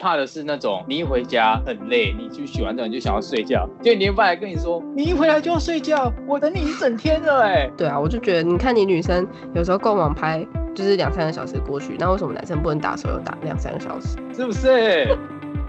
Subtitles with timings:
[0.00, 7.68] 怕的是那种你一回家很累，你去洗完澡你就想要睡觉，就另一半来跟你说，你一回来就要睡觉，我等你一整天了哎。
[7.76, 9.26] 对啊，我就觉得你看你女生
[9.56, 14.16] 有时候逛网拍就是两三个小时过去，那为什么男生不能打手游打两三个小时？
[14.32, 15.18] 是不是？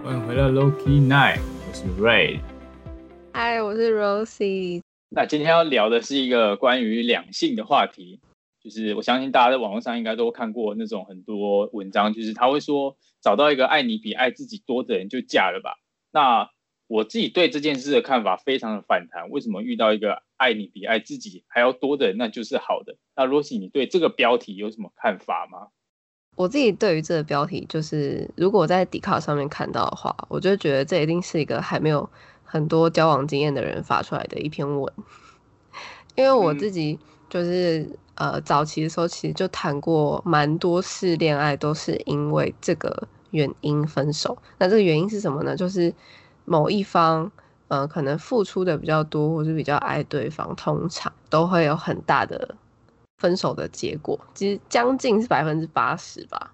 [0.03, 2.39] 欢迎回到 Loki Night，我是 Ray。
[3.33, 4.83] 嗨，我是 Rosie。
[5.09, 8.19] 那今天要聊的是一个关于两性的话题。
[8.61, 15.75] 就是我相信大家在网络上应该都看过那种很多文章，就是他会说找到一个爱你比爱自己多的人就嫁了吧。
[16.11, 16.49] 那
[16.87, 19.29] 我自己对这件事的看法非常的反弹。
[19.29, 22.95] 为什么遇到一个爱你比爱自己还要多的人，那就是好的？
[23.15, 25.67] 那 Rosie，你对这个标题有什么看法吗？
[26.35, 32.09] 我自己对于这个标题，就是如果在迪卡上面看到的话，我就觉得这一定是一个还没有
[32.43, 34.93] 很多交往经验的人发出来的一篇文，
[36.15, 36.97] 因为我自己
[37.29, 37.89] 就是。
[38.19, 44.37] 呃，早期的时候其实就谈过蛮多次恋爱，都是因为这个原因分手。
[44.57, 45.55] 那这个原因是什么呢？
[45.55, 45.93] 就是
[46.43, 47.31] 某一方，
[47.69, 52.53] 呃，可能付出的比较多，或是比较爱对方，通常都会有很大的
[53.19, 54.19] 分手的结果。
[54.33, 56.51] 其实将近是百分之八十吧。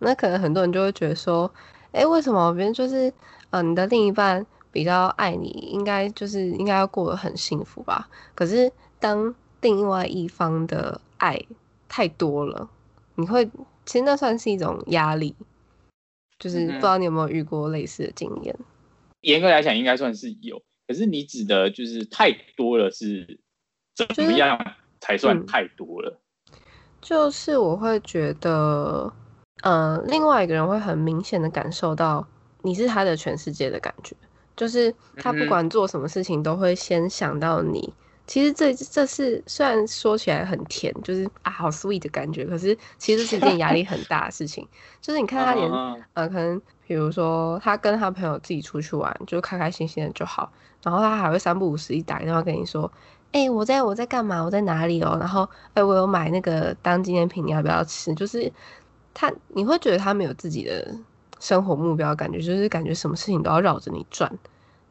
[0.00, 1.48] 那可能很多人就会觉得说，
[1.92, 3.12] 哎，为什么别人就是，
[3.50, 8.08] 呃，你的另一半比较爱你，应该就是应该要过得很幸福吧？
[8.34, 11.40] 可是当另外一方的爱
[11.88, 12.68] 太多了，
[13.16, 13.44] 你会
[13.84, 15.34] 其实那算是一种压力，
[16.38, 18.56] 就是不知道你有没有遇过类似的经验。
[19.22, 20.62] 严格来讲，应该算是有。
[20.86, 23.38] 可是你指的就是太多了，是
[24.14, 24.58] 怎么样
[25.00, 26.20] 才算太多了？
[27.00, 29.12] 就是我会觉得，
[29.62, 32.26] 呃，另外一个人会很明显的感受到
[32.62, 34.14] 你是他的全世界的感觉，
[34.56, 37.92] 就是他不管做什么事情都会先想到你。
[38.28, 44.68] 其实这这是虽然说起来很甜，就是啊好 sweet 的感觉，可是其实是一件压力很大的事情。
[45.00, 45.68] 就是你看他连
[46.12, 52.92] 呃可能比如说他跟他朋友自己出去玩，就开开心心的就好，然后他还会三不五时一打电话跟你说，
[53.32, 58.14] 哎我在我在干嘛我在哪里哦，然后哎我有买那个当纪念品你要不要吃？
[58.14, 58.52] 就是
[59.14, 60.94] 他你会觉得他没有自己的
[61.40, 64.30] 生活目标，感觉就是感觉什么事情都要绕着你转，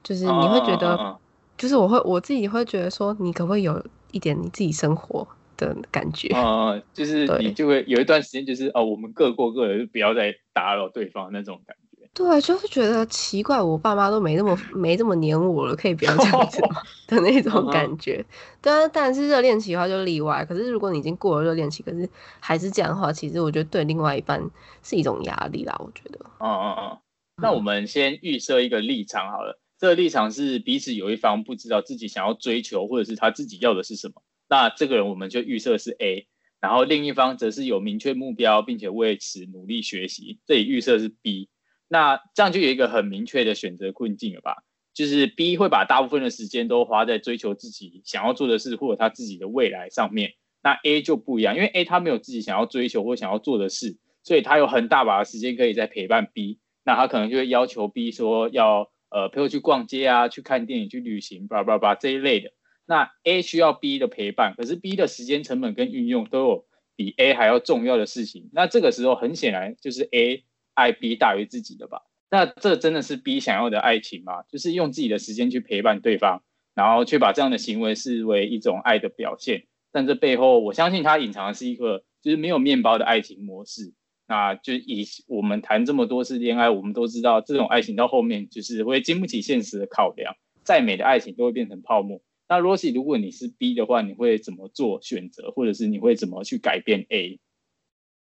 [0.02, 1.16] 就是你会觉得。
[1.58, 6.28] 就是我会我自己会觉得说，你可不可以有一点你自己生活的感觉？
[6.30, 11.84] 啊，就是 你就会有一段时间，就是哦，我们各过各的，就不要再打扰对方那种感觉。
[12.14, 16.60] 对，就是觉得奇怪，我爸妈都没那么没这么黏我了，可以不要这样子
[17.08, 18.26] 的那种感觉。
[18.62, 20.44] 对啊，但是热恋期的话就例外。
[20.46, 22.10] 可是如果你已经过了热恋期，可是
[22.40, 24.44] 还是这样的话，其实我觉得对另外一半
[24.82, 25.76] 是一种压力啦。
[25.80, 26.20] 我觉得。
[26.40, 26.98] 嗯嗯嗯。
[27.40, 29.60] 那我们先预设一个立场好了。
[29.80, 36.28] 这个立场是彼此有一方不知道自己想要追求，或者是他自己要的是什么，那这个人我们就预设是 A，
[36.60, 41.50] 然后另一方则是有明确目标，并且为此努力学习，这里预设是 B，
[41.88, 44.64] 那这样就有一个很明确的选择困境了吧？
[44.96, 50.34] 就是 B 会把大部分的时间都花在追求自己想要做的事或者他自己的未来上面，
[50.64, 58.90] 那 A 就不一样，因为 A 他没有自己想要追求或想要做的事，所以他有很大把的时间可以在陪伴 B，那他可能就会要求 B 说要。
[59.10, 62.52] 呃，陪我去逛街啊，去看电影，去旅行，叭叭叭这一类的。
[62.86, 68.50] 那 A 需要 B 的陪伴，可是 B 的时间成本跟运用都有比 A 还要重要的事情。
[68.54, 72.02] 那这个时候很显然就是 A 爱 B 大于自己的吧？
[72.30, 74.44] 那这真的是 B 想要的爱情吗？
[74.50, 76.44] 就是用自己的时间去陪伴对方，
[76.76, 79.68] 然后却把这样的行为视为一种爱的表现。
[79.92, 83.94] 但这背后，我相信他隐藏的是一个就是没有面包的爱情模式。
[84.28, 92.20] 那就以我们谈这么多次恋爱，我们都知道这种爱情到后面就是会经不起现实的考量，再美的爱情都会变成泡沫。
[92.50, 97.40] 那 r o s 如果你是 B 的话，你会怎么做选择，或者是你会怎么去改变 A？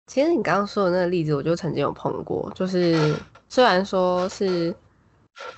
[0.06, 3.14] 其实你刚刚说的那个例子，我就曾经有碰过，就是
[3.48, 4.74] 虽然说是，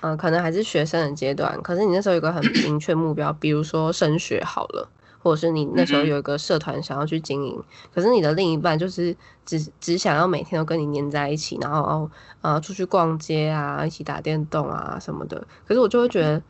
[0.02, 4.88] 嗯，可能还是学生的阶段，可是你那时候有个很明确目标，比如说升学好了。
[5.22, 7.60] 或者是你那时候有一个社团想要去经营，
[7.92, 12.08] 可是你的另一半就是只只想要每天都跟你黏在一起，然后
[12.42, 15.44] 呃出去逛街啊，一起打电动啊什么的。
[15.66, 16.42] 可是我就会觉得，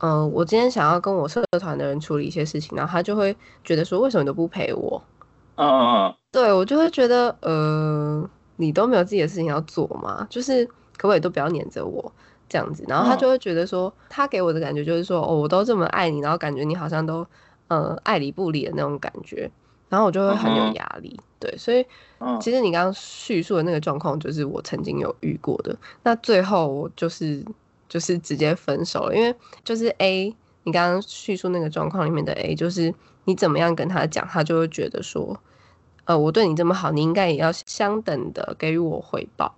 [0.00, 3.34] 嗯，我今天想要跟我社团的人处理一些事情，然后他就会
[3.64, 5.02] 觉得说，为什么你都不陪我？
[5.56, 10.26] 嗯嗯嗯，对我就会觉得，呃，你都没有自己的事情要做嘛？
[10.28, 10.66] 就是
[10.96, 12.12] 可不可以都不要黏着我
[12.48, 12.84] 这样子？
[12.86, 17.26] 然后他就会觉得说，他给我的感觉就是说，哦，我都这么爱你，然后感觉你好像都。
[17.70, 19.48] 呃，爱理不理的那种感觉，
[19.88, 21.86] 然后我就会很有压力，对，所以
[22.40, 25.76] 其实你刚刚叙述的那个状况，就是我曾经有遇过的。
[26.02, 27.44] 那最后我就是
[27.88, 29.32] 就是直接分手了，因为
[29.62, 30.34] 就是 A，
[30.64, 32.92] 你刚刚叙述那个状况里面的 A，就是
[33.24, 35.40] 你怎么样跟他讲，他就会觉得说，
[36.06, 39.54] 呃，我对你这么好，你应该也要相等的给予我回报。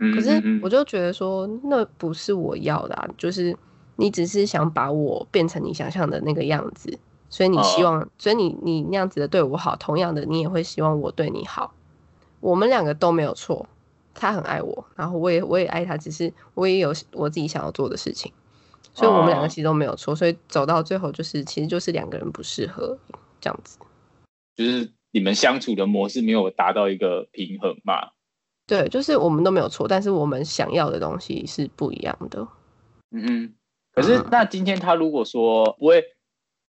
[0.00, 3.56] 嗯可是我就觉得说，那不是我要的啊，就是
[3.96, 6.96] 你只是想把我变成你想象的那个样子，
[7.30, 11.74] 所以你希哦望，所以你你那样子的对我好，同样的你也会希望我对你好，
[12.40, 13.66] 我们两个都没有错，
[14.14, 18.32] 他很爱我，然后我也我也爱他，只是我也有我自己想要做的事情，
[18.94, 22.98] 所以我们两个哦其实都没有错，所以走到最后就是其实就是两个人不适合
[23.40, 23.78] 这样子。
[24.56, 28.10] 就是你们相处的模式没有达到一个平衡嘛？
[28.66, 32.46] 对，就是我们都没有错，但是我们想要的东西是不一样的。
[33.10, 33.54] 嗯嗯。
[33.94, 36.04] 可是嗯那今天他如果说不会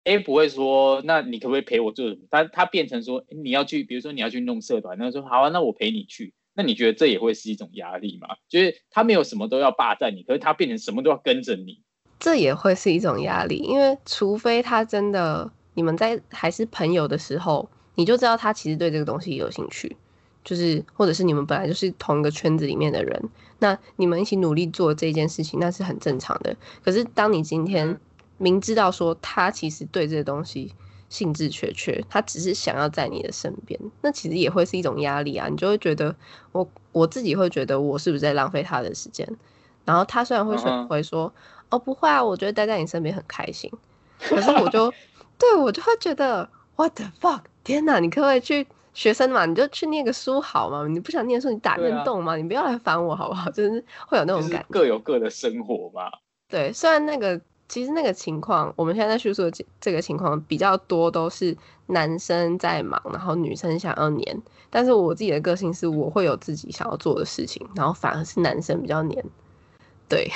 [0.04, 2.20] ，A 不会说，那你可不可以陪我做什么？
[2.30, 6.32] 他他变成说你要去，比如说你要去弄社团，那说好啊，那我陪你去。
[6.56, 8.28] 那你觉得这也会是一种压力吗？
[8.48, 11.82] 就是他没有什么都要霸占你，可是他变成什么都要跟着你。
[12.20, 19.96] 这也会是一种压力，因为除非他真的你们在还是朋友的时候，你就知道他其实对这个东西有兴趣，
[20.44, 23.20] 就是或者是你们本来就是同一个圈子里面的人，
[23.58, 26.56] 那你们一起努力做这件事情，那是很正常的。
[26.84, 28.00] 可是当你今天嗯
[28.38, 30.74] 明知道说他其实对这个东西
[31.08, 35.48] 兴致缺缺，他只是想要在你的身边，那其实也会是一种压力啊。
[35.48, 36.14] 你就会觉得
[36.52, 39.28] 我我自己会觉得我是不是在浪费他的时间？
[39.84, 41.32] 然后他虽然会说、嗯哼会说
[41.70, 43.70] 哦不会啊，我觉得待在你身边很开心，
[44.18, 44.92] 可是我就
[45.38, 48.66] 对我就会觉得 what the fuck，天哪，你可不可以去？
[48.94, 50.86] 学生嘛，你就去念个书好吗？
[50.86, 52.36] 你不想念书，你打电动吗？
[52.36, 53.50] 你不要来烦我好不好？
[53.50, 54.66] 就是会有那种感觉。
[54.70, 56.08] 各有各的生活嘛。
[56.48, 61.56] 对，虽然那个其实那个情况，我们现在在叙述的这这个情况比较多都是
[61.86, 64.42] 男生在忙，然后女生想要黏。
[64.70, 69.24] 但是我自己的个性是，我会有自己想要做的事情，然后反而是男生比较黏。
[70.08, 70.28] 对，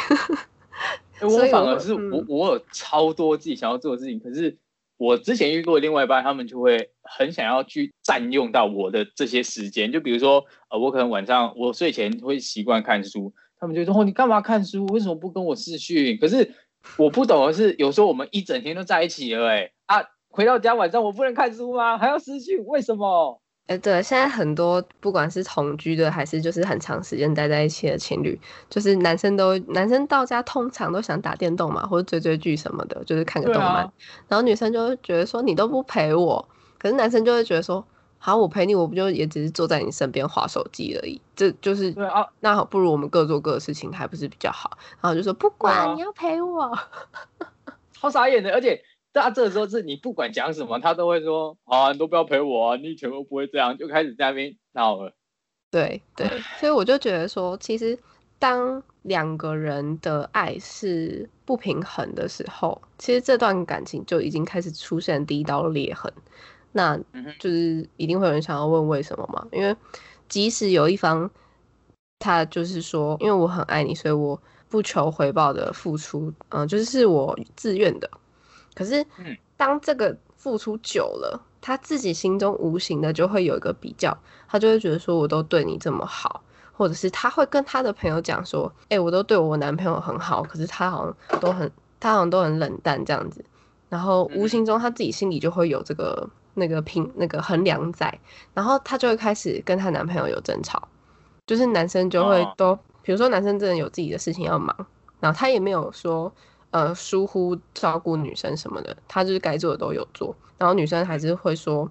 [1.20, 4.56] 欸我我反而是嗯我我有超多自己想要做的事情，可是
[4.96, 9.92] 我之前遇过另外一半，他们就会很想要去占用到我的这些时间。
[9.92, 14.86] 就比如说，呃，我可能晚上我睡前会习惯看书，他们就说：“哦，你干嘛看书？
[14.86, 16.54] 为什么不跟我视讯？”可是
[16.96, 21.96] 我不懂的是，有时候我们一整天都在一起了、欸，哎啊，回到家晚上我不能看书吗？
[21.98, 22.64] 还要私讯？
[22.66, 23.40] 为什么？
[23.66, 28.40] 哎，对，现在很多不管是同居的，还是就是很长时间待在一起的情侣，
[28.70, 33.84] 就是男生都男生到家通常都想打电动嘛，或者追追剧什么的，就是看个动漫。
[33.84, 33.92] 啊，
[34.26, 36.48] 然后女生就会觉得说你都不陪我，
[36.78, 37.86] 可是男生就会觉得说，
[38.18, 44.76] 好，我陪你，我不就也只是坐在你身边划手机而已，这就是对啊，那好，不如我们各做各的事情，还不是比较好？
[45.00, 46.76] 然后就说不管、啊你要陪我，
[47.92, 48.82] 超傻眼的，而且。
[49.14, 55.12] 他这个时候是你不管讲什么，他都会说：“好啊，你都不要陪我啊，你以前都不会这样。”就开始在那边闹了。
[55.72, 56.28] 对对，
[56.60, 57.98] 所以我就觉得说，其实
[58.38, 66.12] 当两个人的爱是不平衡的时候，其实这段感情就已经开始出现第一道裂痕。
[66.72, 66.98] 那
[67.38, 69.46] 就是一定会有人想要问为什么嘛？
[69.52, 69.74] 因为
[70.28, 71.30] 即使有一方
[72.18, 78.10] 他就是说，因为我很爱你，所以我不求回报的付出，嗯、就是是我自愿的。
[78.74, 84.16] 可是嗯，当这个付出久了，他自己心中无形的就会有一个比较，
[84.46, 86.42] 他就会觉得说，我都对你这么好，
[86.72, 93.44] 或者是他会跟他的朋友讲说，哎、我都对我男朋友很好，可是他好像都很，他好像都很冷淡这样子，
[93.88, 96.28] 然后无嗯形中他自己心里就会有这个
[96.58, 98.18] 那个平那个衡量在，
[98.52, 100.88] 然后她就会开始跟她男朋友有争吵，
[101.46, 102.54] 就是男生就会哦。
[102.56, 104.74] 都，比如说男生真的有自己的事情要忙，
[105.20, 106.32] 然后他也没有说
[106.70, 111.90] 呃疏忽照顾女生什么的，他就是该做的都有做，然后女生还是会说。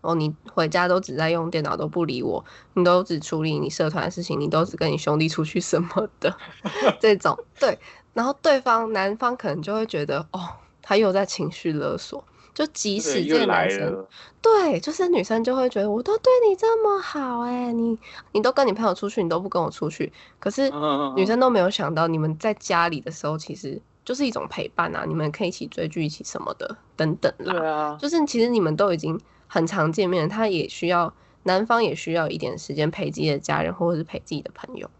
[0.00, 2.42] 哦，你回家都只在用电脑，都不理我，
[2.74, 6.32] 你都只处理你社团的事情，你都只跟你兄弟出去什么的，
[7.00, 7.76] 这种对，
[8.14, 12.24] 然后对方男方可能就会觉得，哦，他又在情绪勒索，
[12.58, 14.04] 就即使，这个男生。
[14.42, 17.96] 对，就是女生就会觉得我都对你这么好哎、你
[18.32, 20.12] 你都跟你朋友出去，你都不跟我出去。
[20.40, 27.52] 可是嗯女生都没有想到，你们在家里的时候其实就是一种陪伴啊，你们可以一起追剧，一起什么的等等啦。
[27.52, 34.90] 对啊，就是其实你们都已经很常见面，他也需要男方也需要一点时间陪自己的家人或者是陪自己的朋友。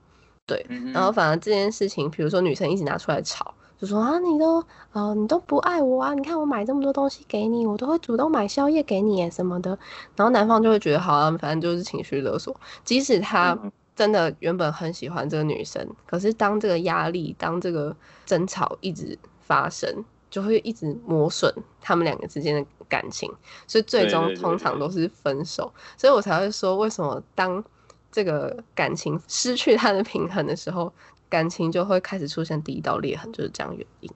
[0.46, 9.70] 对，嗯然后反而这件事情，比如说女生一直拿出来吵，就说啊你都呃你都不爱我啊，你看我买这么多东西给你，我都会主动买宵夜给你什么的，
[10.16, 12.54] 然后男方就会觉得好啊，反正就是情绪勒索，
[12.84, 13.72] 即使他嗯。
[13.98, 19.92] 真的原本很喜欢这个女生，可是当这个压力，当这个争吵一直发生，
[20.30, 23.28] 就会一直磨损他们两个之间的感情，
[23.66, 24.78] 所以最终通常。
[24.78, 25.72] 都是分手。
[25.96, 27.64] 所以我才会说，为什么当
[28.12, 30.92] 这个感情失去它的平衡的时候，
[31.28, 34.10] 感情就会开始出现第一道裂痕，就是这样原因。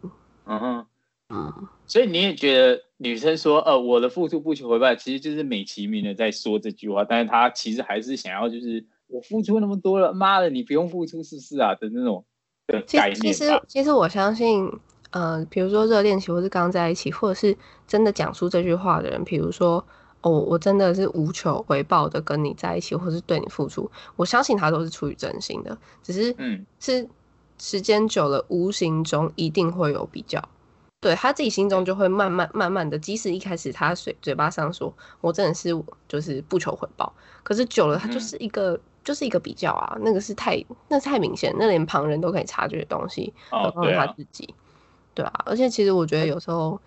[0.45, 0.87] 嗯哼，
[1.29, 12.25] 嗯，所以你也觉得女生说呃我的付出不求回报，其实就是美其名的在说这句话，但是她其实还是想要就是我付出那么多了，妈的，你不用付出是不是啊的那种
[12.67, 13.15] 的概念。
[13.15, 14.69] 其实其实我相信，
[15.11, 19.85] 呃，比如说热恋期或是刚在一起，或者是真的讲出这句话的人，比如说
[20.23, 26.65] 哦，我真的是无求回报的跟你在一起，或是对你付出，我相信他都是出于真心的，只是嗯。
[26.81, 27.07] 是
[27.59, 30.43] 时间久了，无形中一定会有比较。
[30.99, 35.71] 对他自己心中就会慢慢慢慢的，即使一开始他嘴嘴巴上说我真的是
[36.09, 37.13] 就是不求回报，
[37.45, 44.53] 可是久了他就是一个就是一个比较啊，那个是太那太明显，那连旁人都可以察觉的东西，何况他自己，
[45.15, 46.81] 对啊，而且其实我觉得有时候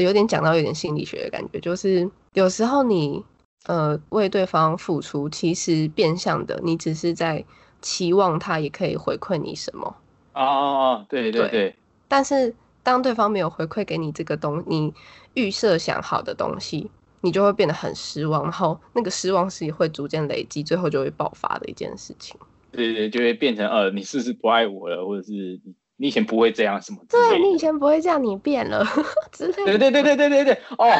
[0.00, 3.24] 有点讲到有点心理学的感觉，就是有时候你
[3.66, 7.44] 呃为对方付出，其实变相的你只是在
[7.80, 9.96] 期望他也可以回馈你什么
[10.34, 11.76] 哦哦哦，对对对，
[12.08, 12.54] 但是。
[12.84, 14.92] 当对方没有回馈给你这个东，你
[15.34, 22.36] 预设想好的东西，你就会变得很失望，然后那个失望是会逐渐累积，最后就会爆发的一件事情。
[22.72, 25.30] 对对，就会变成呃，你是不是不爱我了，或者是
[25.64, 26.98] 你你以前不会这样什么？
[27.08, 28.84] 对你以前不会这样，你变了
[29.32, 29.64] 之类。
[29.64, 30.90] 对对对对对对对，哦，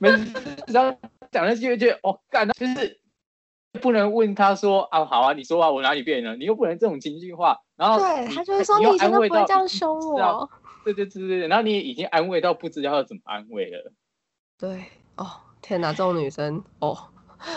[0.00, 0.24] 每次
[0.66, 0.90] 只要
[1.30, 3.00] 讲那句就哦干，就是
[3.80, 6.34] 不能问他说啊好啊，你说啊我哪里变了？
[6.36, 10.48] 你又不能这种情绪化，然后对他就会说你以前都不会这样凶我。
[10.84, 13.92] 对对对对对，然后你已经安慰到不知道要怎么安慰了。
[14.58, 14.84] 对
[15.16, 15.26] 哦，
[15.60, 16.96] 天哪，这种女生哦，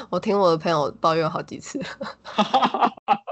[0.10, 1.80] 我听我的朋友抱怨好几次，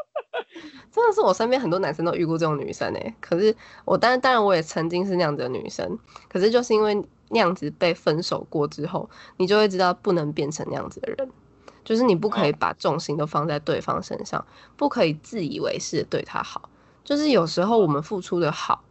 [0.91, 3.15] 真的是我身边很多男生都遇过这种女生哎。
[3.21, 5.97] 可是我当然当然我也曾经是那样子的女生，
[6.29, 6.95] 可是就是因为
[7.29, 11.29] 那样子被分手过之后，你就会知道不能变成那样子的人，
[11.83, 14.45] 就是你不可以把重心都放在对方身上，
[14.75, 16.69] 不可以自以为是对他好，
[17.03, 18.83] 就是有时候我们付出的好。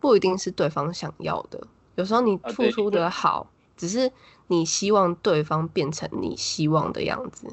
[0.00, 1.58] 不一定是对方想要的，
[1.94, 4.12] 有时候你付出的好，只是
[4.48, 7.46] 你希望对方变成你希望的样子。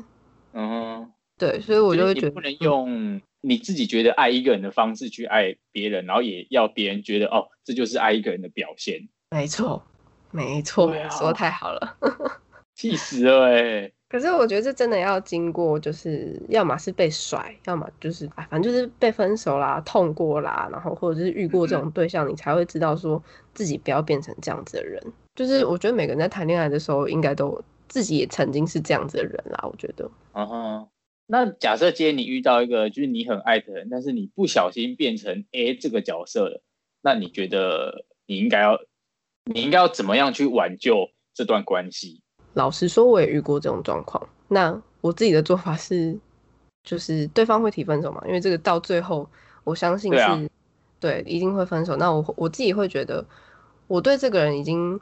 [0.51, 9.09] 嗯，对，所以我就会觉得不能用你自己觉得爱一个人的方式去爱别人，然后也要别人觉得哦，这就是爱一个人的表现。
[9.31, 9.83] 没错，
[10.31, 11.97] 没错，说太好了，
[12.75, 13.91] 气死了哎。
[14.09, 25.01] 可是我觉得这真的要经过，就是要么是被甩，要么就是反正就是被分手啦、痛过啦，然后或者是遇过这种对象，你才会知道说自己不要变成这样子的人。
[25.33, 29.59] 就是我觉得每个人在谈恋爱的时候，应该都自己也曾经是这样子的人啦。
[29.63, 30.87] 我觉得，嗯哼。
[31.31, 36.61] 那假设今天你遇到一个就是你很爱的人，但是你不小心变成 A 这个角色了，
[37.01, 38.77] 那你觉得你应该要
[39.45, 42.21] 你应该要怎么样去挽救这段关系？
[42.55, 44.27] 老实说，我也遇过这种状况。
[44.49, 46.19] 那我自己的做法是，
[46.83, 49.25] 就是对方会提分手嘛，因为这个到最后，
[49.63, 50.49] 我相信是，
[50.99, 51.95] 对，一定会分手。
[51.95, 53.25] 那我我自己会觉得，
[53.87, 54.99] 我对这个人已经，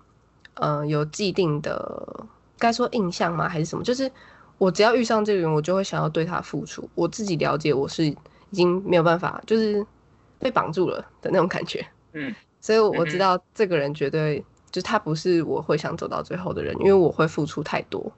[0.62, 2.28] 嗯，有既定的，
[2.60, 3.50] 该说印象吗？
[3.50, 3.84] 还是什么？
[3.84, 4.12] 就是
[4.60, 6.88] 我只要遇上这个人，我就会想要对他付出。
[6.94, 8.16] 我自己了解，我是已
[8.52, 9.84] 经没有办法，就是
[10.38, 11.84] 被绑住了的那种感觉。
[12.14, 14.46] 嗯，所以我知道这个人绝对。
[14.72, 18.12] 就他不是我会想走到最后的人，因为我会付出太多，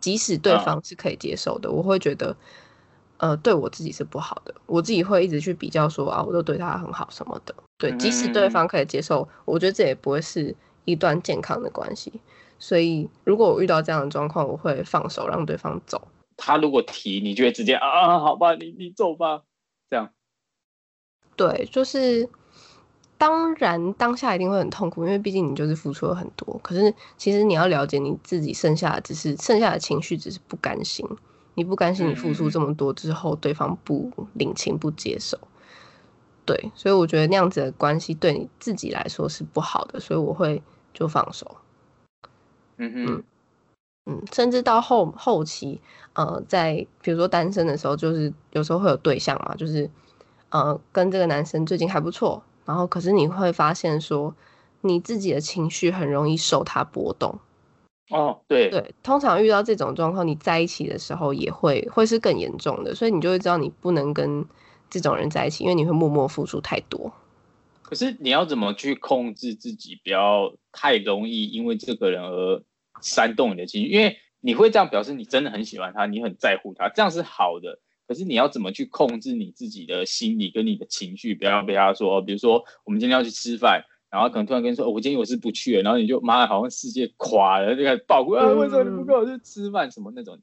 [0.00, 2.34] 即使对方是可以接受的，我会觉得，
[3.18, 7.54] 呃，对我自己是不好的，我自己会一直去比较说啊，我都对他很好什么的。
[7.76, 12.10] 对，即使对方可以接受，我觉得这也不会是一段健康的关系。
[12.58, 16.08] 所以，如果我遇到这样的状况，我会放手让对方走。
[16.36, 19.42] 他如果提，你就会直接啊，好吧，你你走吧，
[19.90, 20.10] 这样。
[21.36, 22.28] 对，就是。
[23.20, 26.56] 当然，当下一定会很痛苦，因为毕竟你就是付出了很多。
[26.62, 31.04] 可是，其实你要了解你自己，剩下的只是剩下的情绪，只是不甘心。
[31.54, 35.36] 你不甘心你付出这么多之后，对方不领情、不接受。
[36.44, 40.62] 对，所以我觉得那样子的关系对你自己来说是不好的，所以我会
[40.94, 41.56] 就放手。
[42.78, 43.22] 嗯嗯
[44.06, 45.80] 嗯，甚至到后后期，
[46.14, 49.90] 呃，在比如说单身的时候，就是有时候会有对象嘛，就是
[50.50, 52.42] 呃，跟这个男生最近还不错。
[52.64, 54.34] 然后，可是你会发现说，
[54.82, 57.38] 你自己的情绪很容易受他波动。
[58.10, 64.44] 哦，对对，通常遇到这种状况，你在一起的时候也会会是更严重的，所以你就会知道你不能跟
[64.90, 67.12] 这种人在一起，因为你会默默付出太多。
[67.88, 72.62] 可是你要怎么去控制自己，不要太容易因为这个人而
[73.00, 73.88] 煽动你的情绪？
[73.88, 77.80] 因为你会这样表示你真的很喜欢他，你很在乎他，这样是好的。
[78.06, 90.38] 可是你要怎么去控制你自己的心理跟你的情绪，不要被他说，比如说我们今天要去吃饭，然后可能突然跟你说，我今天我是不去了，然后你就妈好像世界垮了，就开始爆哭啊，为什么你不跟我去吃饭什么那种？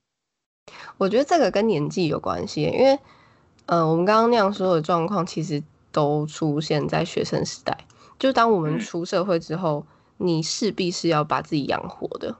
[0.97, 2.97] 我觉得这个跟年纪有关系，因为
[3.67, 5.61] 呃，我们刚刚那样说的状况，其实
[5.95, 7.77] 都出现在学生时代，
[8.19, 9.85] 就当我们出社会之后，
[10.17, 12.35] 你势必是要把自己养活的。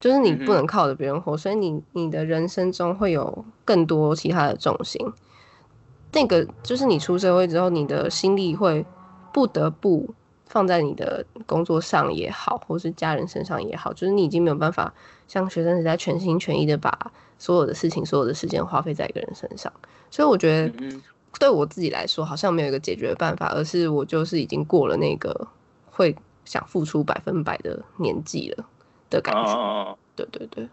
[0.00, 5.00] 就是你不能靠着别人活，所以你你的人生中会有更多其他的重心，
[6.12, 8.84] 那个就是你出社会之后，你的心力会
[9.32, 10.12] 不得不
[10.46, 14.92] 放在你的工作上也好，或是家人身上也好，就是你已经没有办法
[15.28, 16.96] 像学生时代全心全意的把
[17.38, 19.72] 所有的事情、所有的时间花费在一个人身上。
[20.10, 21.02] 所以我觉得嗯
[21.38, 25.48] 对我自己来说，好像没有一个解决办法，而是我就是已经过了那个
[25.90, 28.68] 会想付出百分百的年纪了
[29.10, 29.40] 的感觉。
[29.40, 29.98] 哦哦哦。
[30.16, 30.68] 对对对，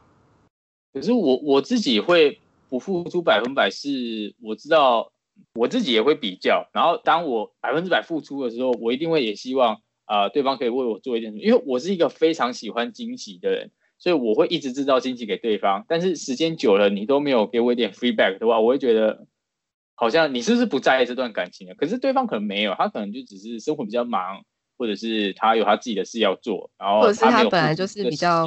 [0.93, 5.11] 可是我我自己会不付出百分百，是我知道
[5.53, 13.69] 我自己也会比较，然后当我百分之百付出的时候，我一定会也希望啊、呃对方可以为我做一点什么，因为我是一个非常喜欢惊喜的人，
[13.99, 15.85] 所以我会一直制造惊喜给对方。
[15.87, 19.27] 但是时间久了，你都没有给我一点 feedback 的话，我会觉得
[19.95, 21.75] 好像你是不是不在意这段感情啊？
[21.77, 24.43] 可是对方可能没有，他可能就只是生活比较忙，
[24.77, 28.45] 或者是他有他自己的事要做，然后或者是他本来就是比较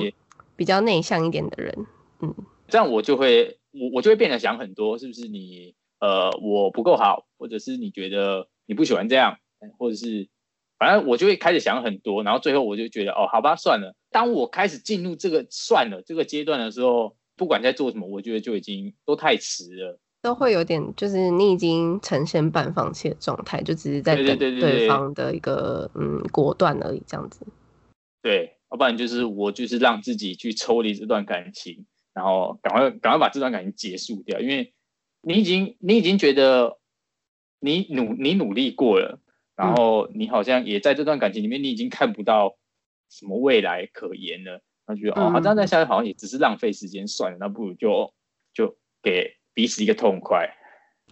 [0.57, 1.87] 比较内向一点的人，
[2.21, 2.35] 嗯
[2.69, 9.39] 这样我就会我我就会变得想很多，是不是你呃我不够好，或者是你觉得你不喜欢这样，
[9.79, 10.29] 或者是
[10.79, 13.95] 反正我就会开始想很多，然后最后我就觉得哦好吧算了。
[14.11, 19.99] 当我开始进入这个算了这个阶段的时候，不管在做什么，我觉得就已经都太迟了。
[20.21, 27.47] 都会有点就是你已经呈现半放弃的状态，就只是在对等对方的一个嗯果断而已，这样子。
[28.21, 34.75] 对，要不然就是我就是让自己去抽离这段感情，然后赶快赶快把这段感情结束掉，因为
[35.23, 36.79] 你已经你已经觉得
[37.61, 39.21] 你努你努力过了，
[39.55, 42.59] 然后你好像也在这段感情里面，你已经看不到
[43.09, 48.13] 什么未来可言了，然后觉得哦，这样再下去好像也只是浪费时间算了，那不如就
[48.53, 50.49] 就给彼此一个痛快。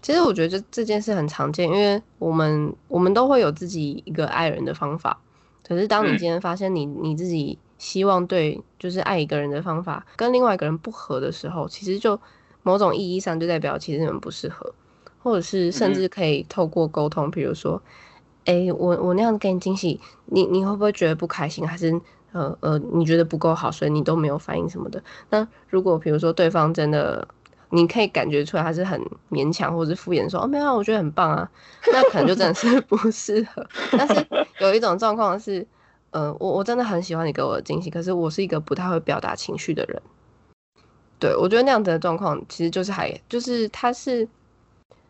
[0.01, 5.19] 其实我觉得这这件事很常见，因为我们我们都会有自己一个爱人的方法。
[5.67, 12.17] 可是当你嗯今天发现你你自己希望对就是爱一个人的方法跟另外一个人不合的时候，其实就
[12.63, 14.73] 某种意义上就代表其实你们不适合，
[15.19, 17.83] 或者是甚嗯至可以透过沟通，比如说，
[18.45, 21.67] 哎、我我那样给你惊喜，你你会不会觉得不开心？
[21.67, 22.01] 还是
[22.31, 25.03] 呃呃你觉得不够好，所以你都没有反应什么的？
[25.31, 27.27] 那如果比如说对方真的
[27.71, 29.01] 你可以感觉出来他是很
[29.31, 31.51] 勉强或者是敷衍说哦没有啊，我觉得很棒啊，
[31.93, 33.67] 那可能就真的是不适合。
[33.93, 34.27] 但是
[34.61, 35.67] 有一种状况是，
[36.11, 40.01] 呃，我我真的很喜欢你给我的惊喜，可是我是一个不太会表达情绪的人。
[41.19, 44.29] 对我觉得那样子的状况其实就是还就是他是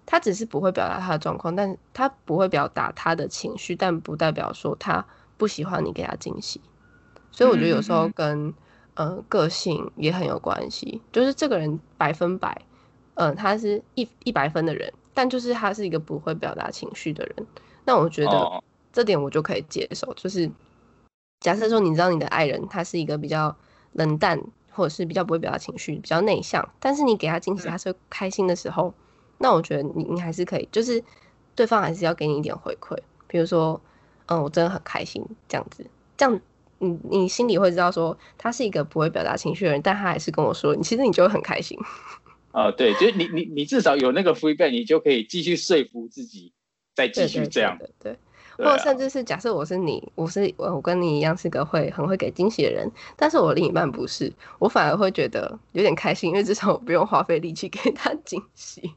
[0.06, 5.04] 他只是不会表达他的状况，但他不会表达他的情绪，但不代表说他
[5.36, 6.60] 不喜欢你给他惊喜。
[7.32, 8.54] 所以我觉得有时候嗯嗯嗯跟
[8.96, 12.60] 呃个性也很有关系，就是这个人百分百，
[13.14, 17.46] 嗯、他是一一百分的人，但就是他是一个不会表达情绪的人。
[17.84, 18.62] 那我觉得哦。
[18.92, 20.50] 这点我就可以接受，就是
[21.40, 23.54] 假设说你知道你的爱人他是一个比较
[23.92, 27.70] 冷淡，或者是比较不会表达情绪、比较内向，但是你给他惊喜，嗯。
[27.70, 28.94] 他是开心的时候，
[29.36, 31.04] 那我觉得你你还是可以，就是
[31.54, 33.78] 对方还是要给你一点回馈，比如说，
[34.28, 36.40] 嗯，我真的很开心这样子，这样
[36.78, 41.78] 你你心里会知道说他是一个不会表达情绪的人，但他还是跟我说，你其实你就会很开心。
[42.52, 46.52] 呃， 对，就是你你你至少有那个 feedback，你就可以继续说服自己，
[46.94, 47.76] 再继续这样。
[47.78, 48.12] 对对对。
[48.12, 58.94] 对啊或者甚至是假设我是你，我是我我跟你一样是个会很会给惊喜的人，但是我另一半不是，我反而会觉得有点开心，因为至少我不用花费力气给他惊喜。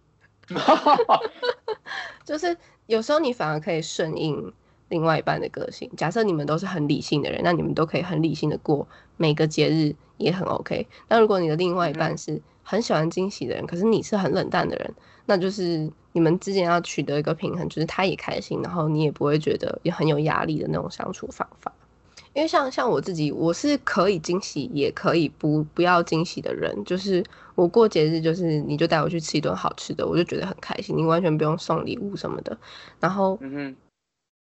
[2.23, 4.53] 就是有时候你反而可以顺应
[4.89, 5.89] 另外一半的个性。
[5.95, 10.85] 假设你们都是很理性的人，那你们都可以很理性的过每个节日，也很 OK。
[11.07, 14.93] 那如果你的另外一半是很喜欢惊喜的人，可是你是很冷淡的人，
[15.25, 21.71] 那就是你们之间要取得一个平衡，就是他也开心，然后你也不会觉得也很有压力的那种相处方法。
[22.33, 26.83] 因为像像我自己，我是可以惊喜，也可以不不要惊喜的人。
[26.85, 27.23] 就是
[27.55, 32.55] 我过节日，就是你就带我去吃一顿好吃的，我就觉得很开心，你完全不用送礼物什么的。
[32.99, 33.75] 然后，嗯，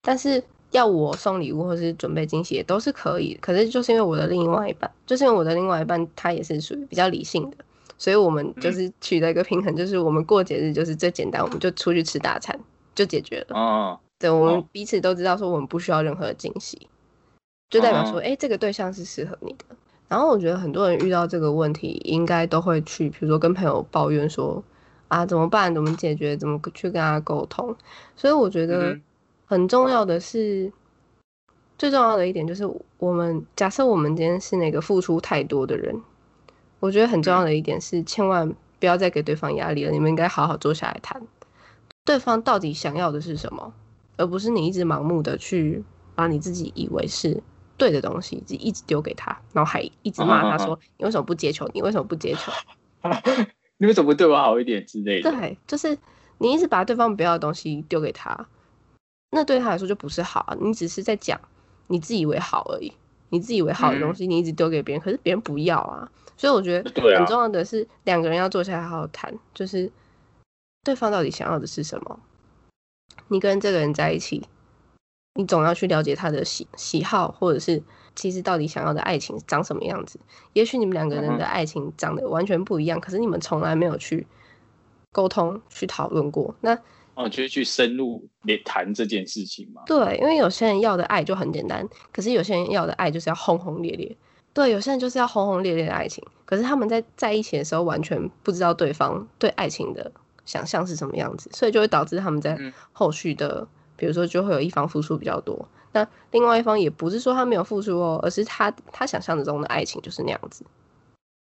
[0.02, 3.38] 但是要我送礼物或是准备惊喜也都是可以。
[3.42, 7.58] 可是就是因为我的另外一半，就是因为我的另外一半他也是属于比较理性的，
[7.98, 12.60] 所以我们就是取得一个平衡，就是我们过节日就是最简单，我们就出去吃大餐
[12.96, 13.58] 就解决了。
[13.58, 16.88] 哦，对，我们哦彼此都知道说我们不需要任何的惊喜，
[17.70, 19.66] 就代表说，哦哎、这个对象是适合你的。
[20.08, 24.62] 然后我觉得很多人遇到这个问题，应该都会去，比如说跟朋友抱怨说，
[25.08, 25.74] 啊怎么办？
[25.74, 26.36] 怎么解决？
[26.36, 27.74] 怎么去跟他沟通？
[28.18, 29.02] 所以我觉得嗯
[29.52, 30.72] 很重要的是，
[31.78, 32.66] 最重要的一点就是，
[33.00, 35.94] 我们假设我们今天是那个付出太多的人，
[36.80, 39.92] 我觉得很重要的一点是，千万不要再给对方压力了。
[39.92, 41.22] 你们应该好好坐下来谈，
[42.06, 43.74] 对方到底想要的是什么，
[44.16, 45.84] 而不是你一直盲目的去
[46.16, 47.44] 把你自己以为是
[47.76, 51.70] 对的东西，一直丢给他，然后还一直骂他说：“你为什么不接球？
[51.74, 52.54] 你为什么不接球？”
[53.80, 55.30] 你为什么不对我好一点之类的？
[55.30, 55.98] 对，就是
[56.38, 58.48] 你一直把对方不要的东西丢给他，
[59.32, 60.56] 那对他来说就不是好啊。
[60.62, 61.40] 你只是在讲
[61.88, 62.94] 你自以为好而已，
[63.30, 66.12] 你自以为好的东西你一直丢给别人，可是别人不要啊。
[66.38, 69.92] 所以我觉得很重要的是两个人要坐下来好好谈，就是
[70.84, 72.20] 对方到底想要的是什么。
[73.28, 74.48] 你跟这个人在一起，
[75.36, 77.84] 你总要去了解他的喜喜好，或者是
[78.16, 80.20] 其实到底想要的爱情长什么样子。
[80.54, 84.26] 也许你们两个人的爱情长得完全不一样，可是你们从来没有去
[85.12, 86.56] 沟通、去讨论过。
[86.62, 86.78] 那
[87.24, 89.82] 哦，就是去深入连谈这件事情嘛。
[89.86, 94.16] 对，因为有些人要的爱就很简单，可是有些人要的爱就是要轰轰烈烈。
[94.54, 100.12] 对，有些人就是要轰轰烈烈的爱情，可是他们在在一起的时候完全不知道对方对爱情的
[100.46, 110.66] 想象是什么样子，所以就会导致他们在嗯后续的，比如说就会有一方付出比较多，那另外一方也不是说他没有付出哦，而是他他想象中的爱情就是那样子。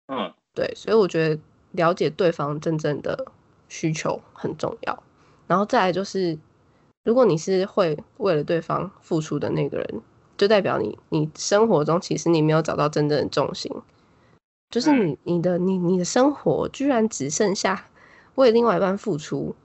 [0.07, 3.25] 嗯，对，所以我觉得了解对方真正的
[3.67, 5.03] 需求很重要。
[5.47, 6.37] 然后再来就是，
[7.03, 10.01] 如果你是会为了对方付出的那个人，
[10.37, 13.71] 就代表你你生活中其实你没有找到真正的重心，
[14.69, 17.87] 就是你你的你你的生活居然只剩下
[18.35, 19.55] 为另外一半付出。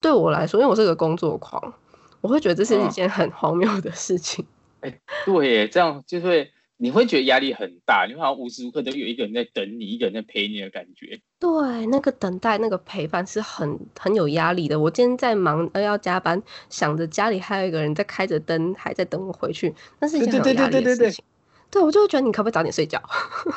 [0.00, 1.74] 对我来说，因为我是个工作狂，
[2.20, 4.46] 我会觉得这是一嗯件很荒谬的事情。
[4.80, 11.20] 哎对耶，这样就会你会觉得压力很大，你会好像无时无刻都有一个人在等你，一个人在陪你的感觉。
[11.40, 14.78] 对，那个等待、那个陪伴是很很有压力的。
[14.78, 21.24] 我今天在忙，呃，要加班，想着家里还有一个人在开着灯，还在等我回去，那是一件很有压对对对对力的事情。
[21.70, 23.02] 对，我就会觉得你可不可以早点睡觉，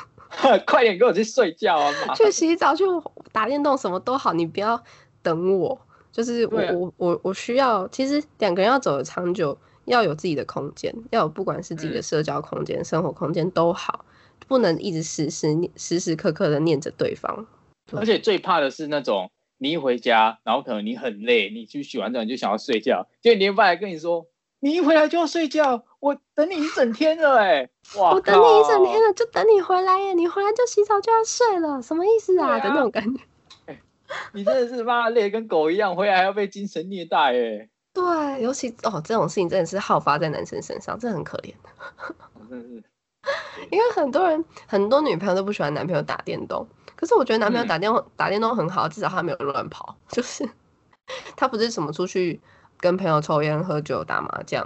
[0.66, 1.94] 快点跟我去睡觉啊！
[2.16, 2.84] 去洗澡、去
[3.32, 4.84] 打电动，什么都好，你不要
[5.22, 5.80] 等我。
[6.12, 14.06] 就是我、啊我我我需要，其实两个人要走的长久，要有自己的空间，要有不管是自己的嗯社交空间、生活空间都好，
[14.48, 17.46] 不能一直时时念时时刻刻的念着对方。
[17.94, 24.28] 而且最怕的是那种你一回家，然后可能你很累，你去洗完澡你就想要睡觉，结果你爸来跟你说，
[24.60, 28.12] 你一回来就要睡觉，我等你一整天了哎、哇！
[28.12, 29.14] 我等你一整天了。
[29.14, 30.14] 就等你回来耶！
[30.14, 32.58] 你回来就洗澡就要睡了，什么意思啊？
[32.58, 33.24] 啊的那种感觉。
[34.34, 41.54] 你真的是妈累得跟狗一样，回来还要被精神虐待哎、对，尤其哦，这种事情真的是好发在男生身上，这很可怜。
[43.70, 50.50] 因为很多人很多女朋友都不喜欢男朋友打电动，可是我觉得男朋友嗯打电动、打电动很好，至少他没有乱跑， 就是
[51.36, 52.42] 他不是什么出去
[52.80, 54.66] 跟朋友抽烟、喝酒、打麻将，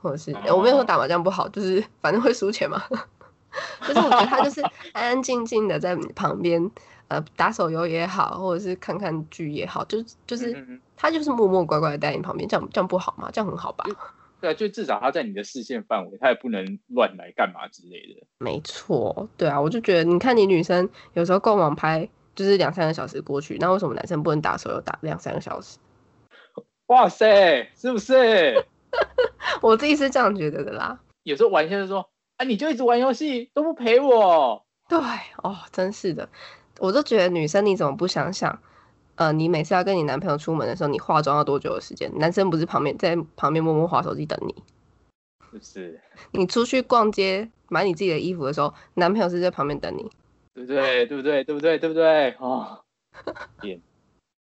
[0.00, 2.82] 或者是、呃我没有说打麻将不好，就是反正会输钱嘛。
[3.86, 6.70] 就是我觉得他就是安安静静的在你旁边，
[7.10, 13.28] 呃，打手游也好，或者是看看剧也好，就就是他就是默默乖乖的在你旁边，这样这样不好吗？
[13.32, 13.84] 这样很好吧？
[14.40, 18.24] 对啊，就至少他在你的视线范围，他也不能乱来干嘛之类的。
[18.38, 25.78] 没错，对啊，我就觉得，你看你女生有时候逛网拍就是两三个小时过去，那为什么男生不能打手游打两三个小时？
[26.86, 28.64] 哇塞，是不是？
[29.60, 31.00] 我自己是这样觉得的啦。
[31.24, 34.64] 有时候玩一下就说啊，你就一直玩游戏都不陪我。
[34.88, 34.98] 对
[35.42, 36.28] 哦，真是的，
[36.80, 38.58] 我就觉得女生你怎么不想想，
[39.16, 42.10] 呃，你每次要跟你男朋友出门的时候，你化妆要多久的时间？
[42.18, 44.54] 男生不是旁边在旁边默默划手机等你，
[45.52, 46.00] 是不是？
[46.32, 50.10] 你出去逛街买你自己的衣服的时候，男朋友是在旁边等你。
[50.54, 51.06] 对不对？
[51.06, 51.44] 对不对？
[51.44, 51.78] 对不对？
[51.78, 52.30] 对不对？
[52.38, 52.80] 哦，
[53.60, 53.80] 天！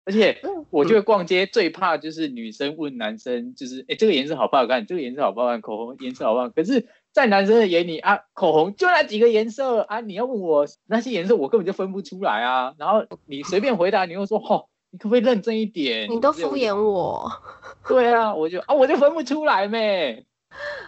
[0.05, 4.85] 而且嗯我觉得逛街最怕就是女生问男生，就是哎，这个颜色好不好看？
[4.85, 5.59] 这个颜色好不好看？
[5.59, 6.53] 口红颜色好不好看？
[6.53, 12.75] 可是，在男生的眼里啊，口红就那几个颜色啊，你要问我那些颜色，我根本就分不出来啊。
[12.77, 16.07] 然后你随便回答，你又说哦，你可不可以认真一点？
[16.11, 17.27] 你都敷衍我
[17.87, 20.23] 对啊，我就啊，我就分不出来咩。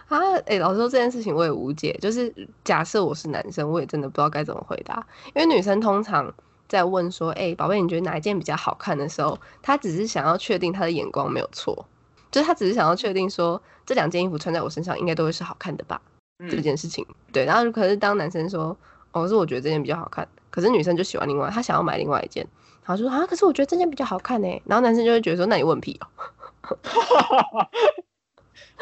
[0.06, 0.20] 啊！
[0.46, 1.98] 哎、老实说这件事情我也无解。
[2.00, 6.32] 就是假设我是男生，我也真的不知道该怎么回答，因为女生通常
[6.68, 11.84] 在问说：“哎、宝贝，你觉得哪一件比较好看？”的时候，她只是想要确定她的眼光没有错，
[12.30, 16.00] 就是她只是想要确定说这两件衣服穿在我身上应该都会是好看的吧？
[16.48, 17.06] 这嗯，件事情。
[17.32, 18.76] 对，然后可是当男生说
[19.12, 22.46] ：“哦，是我觉得这件比较好看。”可是女生就喜欢另外，她想要买另外一件，
[22.84, 26.08] 然后就说：“啊，可是我觉得这件比较好看呢。”然后男生就会觉得说：“那你问屁哦。”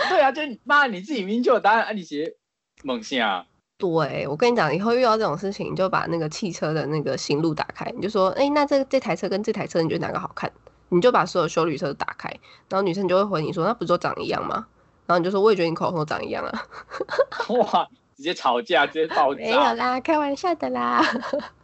[0.09, 2.37] 对啊，就你妈你自己明明就有答案，啊，你写
[2.83, 3.47] 猛下。
[3.77, 10.51] 对，我跟你讲，以后遇到这种事情，你就把那个汽车的那个行路打开，你就说，哎，那这这台车跟这台车，你觉得哪个好看？
[10.89, 12.29] 你就把所有修旅车都打开，
[12.71, 14.67] 然后女生就会回你说，那不是都长一样吗？
[15.09, 16.53] 然后你就说，我也觉得你口红都长一样啊。
[17.49, 19.59] 哇，直接吵架，直接爆没有。
[19.59, 21.03] 啦，开玩笑的啦。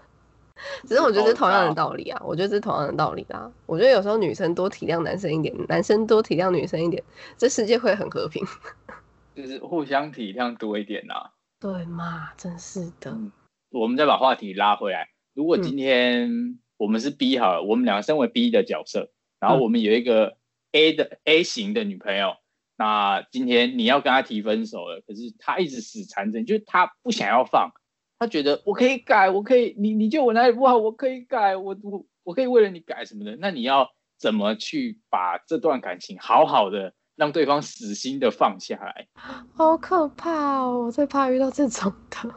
[0.88, 3.52] 只是我觉得是同样的道理啊，我觉得是同样的道理啦。
[3.66, 7.02] 我觉得有时候女生多体谅男生一点，男生多体谅女生一点，
[7.37, 8.42] 这世界会很和平。
[9.37, 11.14] 就是互相体谅多一点呐、
[11.61, 13.11] 对嘛，真是的。
[13.11, 13.30] 嗯
[13.70, 20.37] 我们再把话题拉回来，如果嗯今天我们是 B 好了，我们两个身为 B 的角色，然后我们有一个
[20.70, 22.37] A 的 A 型的女朋友，
[22.77, 27.71] 那今天你要跟他提分手了，可是他一直死缠着你，就是他不想要放，
[28.19, 39.07] 他觉得我可以改，我可以，你你觉得我哪里不好，我可以改，我我我可以为了你改什么的，那你要怎么去把这段感情好好的让对方死心的放下来？
[39.55, 40.87] 好可怕哦！
[40.87, 42.35] 我最怕遇到这种的，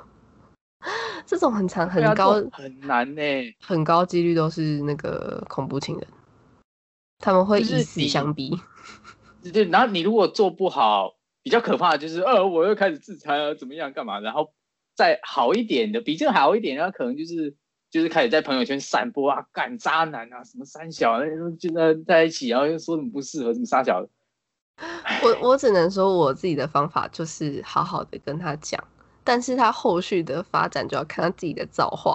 [1.25, 3.21] 这种很长很高很难呢、
[3.59, 6.07] 很高几率都是那个恐怖情人，
[7.17, 8.55] 他们会以死相逼。
[9.51, 14.19] 对，然后你如果做不好，比较可怕的就是，呃，我又开始自残啊，怎么样，干嘛？
[14.19, 14.53] 然后
[14.95, 17.55] 再好一点的，比这个好一点的，可能就是
[17.89, 21.19] 就是开始在朋友圈散播啊，干渣男啊，什么三小，
[21.59, 24.05] 就在在一起，然后又说什么不适合，什么三小，
[25.23, 28.83] 我我只能说我自己的方法就是好好的跟他讲，
[29.23, 32.13] 但是他后续的发展就要看他自己的造化。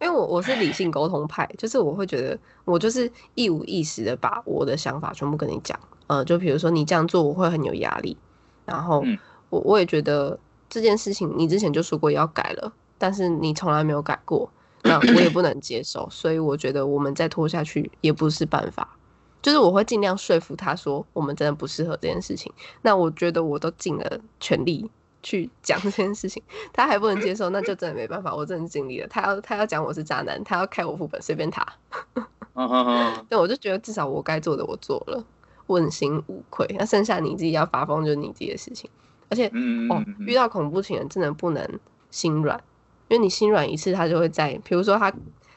[0.00, 8.16] 因为我我是理性沟通派，就是我会觉得我就是一五一十的把我的想法全部跟你讲，呃，就比如说你这样做我会很有压力，
[8.64, 14.50] 然后嗯我我也觉得这件事情你之前就说过要改了，但是你从来没有改过，
[14.82, 18.96] 那我也不能接受，所以我觉得我们再拖下去也不是办法。
[19.42, 22.52] 就是我会尽量说服他说我们真的不适合这件事情。
[22.82, 24.90] 那我觉得我都尽了全力
[25.26, 26.40] 去讲这件事情，
[26.72, 29.08] 他还不能接受，那就真的没办法，我真的尽力了。
[29.08, 31.66] 他要他要讲我是渣男，他要开我副本，随便他。
[32.54, 35.24] 嗯哼哼，但我就觉得至少我该做的我做了，
[35.66, 36.64] 问心无愧。
[36.78, 38.88] 那剩下你自己要发疯就是你自己的事情。
[39.28, 39.48] 而且
[39.90, 41.80] 哦遇到恐怖情人真的不能
[42.12, 42.56] 心软，
[43.08, 45.12] 因为你心软一次，他就会在，比如说他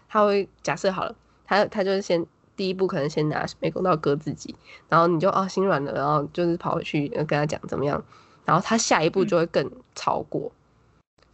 [0.07, 4.55] 他会假设好了，他他就是先第一步可能先拿美工刀割自己，
[4.89, 8.03] 然后你就啊心软了，然后就是跑回去呃跟他讲怎么样，
[8.49, 10.51] 然后他下一步就会更超过，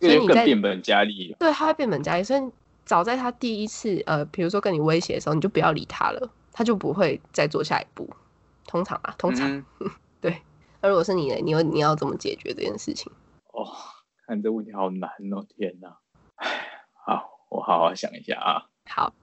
[0.01, 1.38] 所以你在更变本加厉了。
[1.39, 2.23] 对，他会变本加厉。
[2.25, 2.51] 所以
[2.84, 8.10] 早在他第一次呃，比如说跟你威胁的时候，你就不要理他了，他就不会再做下一步。
[8.67, 9.49] 通常啊，通常。
[9.49, 9.65] 嗯
[10.19, 10.41] 对。
[10.82, 11.36] 那如果是你呢？
[11.41, 13.10] 你有你要怎么解决这件事情？
[13.54, 13.65] 哦，
[14.28, 15.97] 看这问题好难哦，天哪！
[16.36, 16.49] 唉，
[17.08, 18.67] 好，我好好想一下啊。
[18.89, 19.13] 好，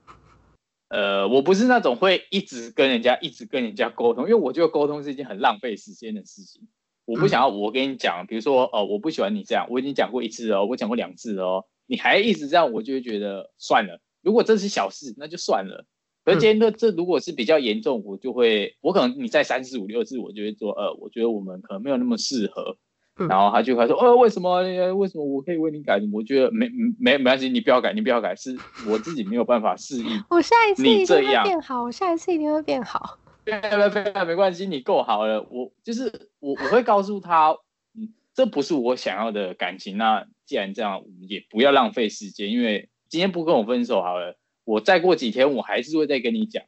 [0.89, 6.67] 呃，我不是那种会一直跟人家一直跟人家沟通，因为我觉得沟通是一件很浪费时间的事情。
[7.13, 14.01] 我不想要我跟你讲，比如说哦，我不喜欢你这样，我已经讲过一次哦，我讲过两次哦，你还一直这样，我就会觉得算了。
[14.23, 15.85] 如果这是小事，那就算了。
[16.25, 22.77] 可是今天这这如果是比较严重，我就会，我可能你再三四五六次，我就会说，呃，我觉得我们可能没有那么适合。
[23.19, 24.57] 嗯然后他就会说，呃，为什么？
[24.61, 26.01] 呃为什么我可以为你改？
[26.15, 26.67] 我觉得没
[26.99, 28.57] 没没关系，你不要改，你不要改，是
[28.89, 30.07] 我自己没有办法适应。
[30.31, 33.19] 我下一次你一定会变好，我下一次一定会变好。
[33.45, 35.43] 对对对，没关系，你够好了。
[35.51, 37.51] 我就是我，我会告诉他，
[37.95, 39.97] 嗯，这不是我想要的感情。
[39.97, 46.63] 那既然这样，我们也不要浪费时间，因为今天不跟我分手好了，我再过几天我还是会再跟你讲。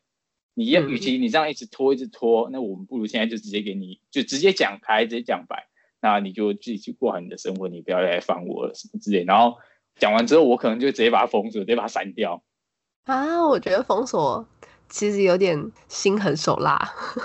[0.56, 5.68] 你要，嗯与其你这样一直拖一直拖，那我们不如现在就直接给你，就直接讲开，直接讲白。
[6.00, 9.24] 那你就自己去过好你的生活，你不要来烦我了什么之类。
[9.24, 9.56] 然后
[9.96, 12.42] 讲完之后，我可能就直接把它封锁，直接把它删掉。
[13.04, 14.46] 啊，我觉得封锁
[14.88, 16.78] 其实有点心狠手辣。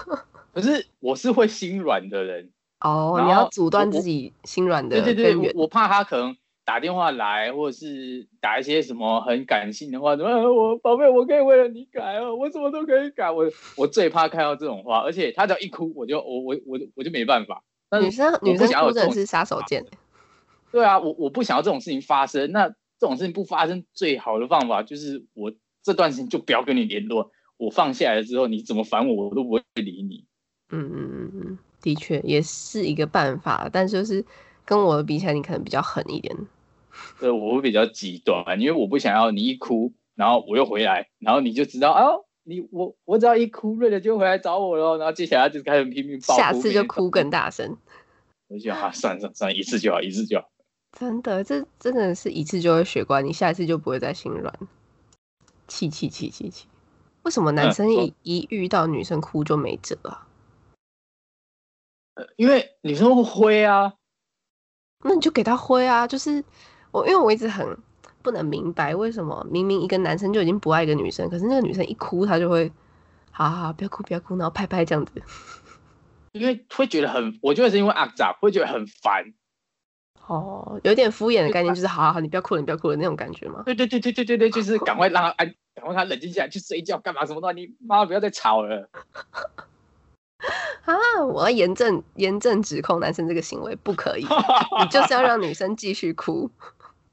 [0.53, 2.49] 可是我是会心软的人，
[2.81, 5.53] 哦，你要阻断自己心软的对对对。
[5.53, 13.29] 我我怕他可能打电话来，或者是打一些什么很感性的话，什么、呃我宝贝，我可以为了你改哦，我什么都可以改。
[13.29, 13.45] 我
[13.77, 17.63] 我最怕看到这种话，而且他只要一哭，我就我我我我就没办法。
[17.89, 19.85] 但女生女生哭真的是杀手锏。
[20.71, 22.51] 对啊，我我不想要这种事情发生。
[22.51, 27.31] 那这种事情不发生，最好的方法就是我这段时间就不要跟你联络。
[27.59, 30.25] 我放下来了之后，你怎么烦我，我都不会理你。
[30.69, 34.23] 嗯嗯嗯嗯，的确也是一个办法，但就是
[34.63, 36.33] 跟我比起来，你可能比较狠一点。
[37.19, 47.75] 对，我会比较极端，因为我不想要你一哭，然后我又回来，然后你就知道，哦，你我我只要一哭，瑞的就回来找我了，然后接下来就开始拼命下次就哭更大声。
[48.47, 50.49] 我就想啊，算了算了算了，一次就好，一次就好。
[50.97, 54.53] 真的，这真的是一次就会学乖，你下一次就不会再心软。
[55.67, 56.67] 气气气气气！
[57.23, 60.27] 为什么男生一、一遇到女生哭就没辙啊？
[62.35, 63.93] 因为女生会挥啊，
[65.05, 66.05] 那你就给他挥啊！
[66.05, 66.43] 就是
[66.91, 67.77] 我，因为我一直很
[68.21, 72.69] 不能明白，为什么明明一个男生就已经不爱一个女生，可是那个女生一哭，他就会，
[73.31, 75.21] 好好好，不要哭，不要哭，然后拍拍这样子。
[76.33, 79.33] 因为会觉得很，我觉得是因为阿杂会觉得很烦。
[80.29, 83.63] 哦，有点敷衍的概念，就是好好好，你不要哭了，你不要哭了那种感觉吗？
[83.65, 88.87] 对对对对对对对，就是 赶快让他安，赶快让他冷静下来，去睡觉，干嘛什么的，你妈不要再吵了。
[90.85, 90.95] 啊，
[91.33, 96.49] 我要严正严正指控男生这个行为不可以，你 就是要让女生继续哭，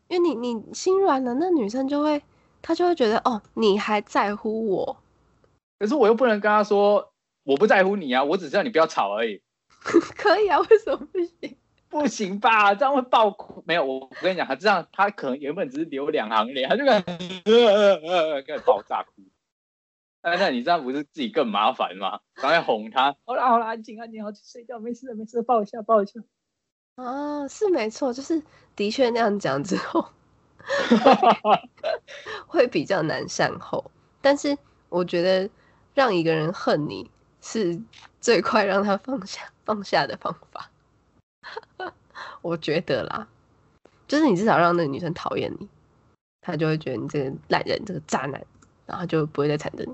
[0.08, 2.22] 因为你你心软了，那女生就会
[2.60, 4.96] 她就会觉得哦，你还在乎我，
[5.78, 7.12] 可是我又不能跟他说
[7.44, 9.40] 我不在乎你啊，我只知道你不要吵而已。
[10.16, 11.56] 可以啊，为什么不行？
[11.88, 12.74] 不行吧？
[12.74, 13.62] 这样会爆哭。
[13.66, 17.02] 没有，我我跟你讲，他这样，他可能原本只是流两行泪，他就开始
[18.46, 19.22] 开始爆炸哭。
[20.22, 22.20] 那那你这样不是自己更麻烦吗？
[22.34, 23.14] 赶快哄他。
[23.24, 26.20] 好啦好啦，安静安静，好去睡觉，没事的没事的，抱一下抱一下。
[26.96, 28.42] 啊，是没错，就是
[28.74, 30.04] 的确那样讲之后，
[32.46, 33.88] 会比较难善后。
[34.20, 35.48] 但是我觉得
[35.94, 37.08] 让一个人恨你
[37.40, 37.80] 是
[38.20, 40.68] 最快让他放下放下的方法。
[42.46, 43.26] 我觉得啦，
[44.06, 45.68] 就是你至少让那个女生讨厌你，
[46.40, 48.40] 她就会觉得你这个烂人，这个渣男，
[48.86, 49.92] 然后就不会再缠着你，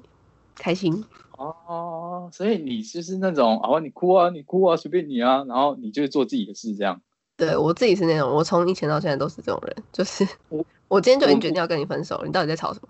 [0.54, 1.02] 开心。
[1.38, 7.00] 哦，所以你就是那种，哦，你哭啊，你哭啊，随便你啊，然后你就做自己的事，这样。
[7.38, 12.88] 对我自己是那种，我从以前到现在都是这种人，就是我我今天就已经决定要跟你分手，你到底在吵什么？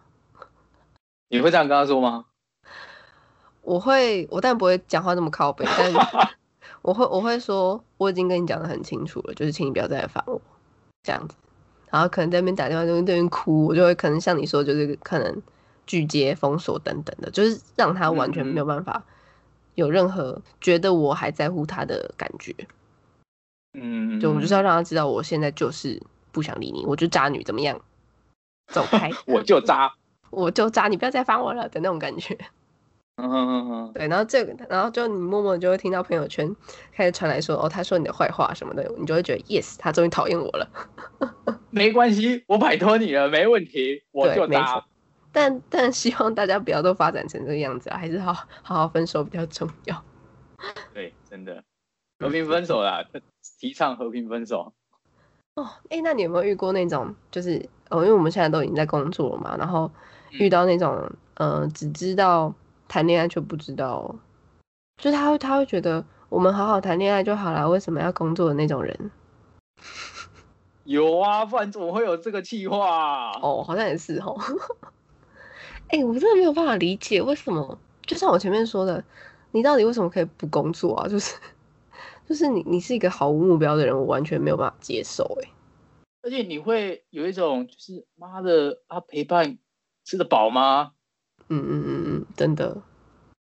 [1.31, 2.25] 你会这样跟他说吗？
[3.62, 5.92] 我会，我当然不会讲话那么靠背，但
[6.83, 10.40] 我会我会说，我已经跟你讲的很清楚了，就是请你不要再来烦我，
[11.03, 11.35] 这样子。
[11.90, 15.42] 然后可能在那边打电话，在那边哭，我就会可能像你说，就是可能
[15.87, 19.03] 拒接、封锁等等的，就是让他完全没有办法
[19.75, 22.55] 有任何觉得我还在乎他的感觉。
[23.75, 27.81] 嗯，就我就是要让他知道，我现在就是不想理你，我就渣女，怎么样？
[28.73, 29.92] 走开，我就渣，
[30.31, 32.38] 我就渣，你不要再烦我了的那种感觉。
[33.16, 36.55] 嗯嗯嗯，对，然后这个，然后就你默默就会听到朋友圈
[36.92, 40.68] 开始传来说，哦，他说你的坏话什么的，你就会觉得 yes，他终于讨厌我了。
[41.70, 44.85] 没关系，我摆脱你了，没问题，我就没渣错。
[45.31, 50.05] 但但希望大家不要都发展成这个样子啊，还是好好好分手比较重要。
[50.94, 51.62] 对，真的
[52.18, 53.05] 和平分手啦，
[53.59, 54.72] 提倡和平分手。
[55.55, 59.90] 哦，哎，那你有没有遇过那种，就是哦，因为我们现在都已经在工作了嘛，然后
[60.31, 62.55] 遇到那种，呃，只知道
[62.92, 64.14] 谈恋爱就不知道，
[64.98, 69.11] 就是他会他会觉得我们好好谈恋爱就好了，为什么要工作的那种人？
[70.85, 74.38] 有啊，不然怎么会有这个计划、哦，好像也是哦。
[75.88, 79.02] 哎、 我真的没有办法理解为什么，就像我前面说的，
[79.52, 81.09] 你到底为什么可以不工作啊？
[81.09, 81.35] 就是
[82.28, 85.48] 就是你你是一个毫无目标的人，我完全没有办法接受、哎，
[86.20, 89.57] 而且你会有一种就是妈的啊，陪伴
[90.05, 90.92] 吃得饱吗？
[91.48, 92.81] 嗯嗯嗯嗯，真的，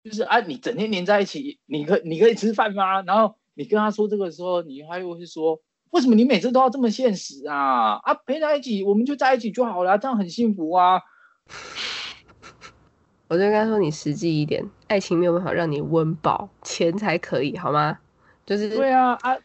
[0.04, 3.02] 就是啊，你整天黏在一起，你可你可以吃饭吗？
[3.02, 8.00] 然后你跟他说这个的时候，你还会是说，为什么你每次都要这么现实啊？
[8.02, 11.00] 啊，陪在一起，我们就在一起就好了，这样很幸福啊。
[13.28, 17.98] 我就跟他说，你实际一点，爱情没有办法让你温饱，钱才可以，好吗？
[18.44, 19.36] 就是对啊，啊，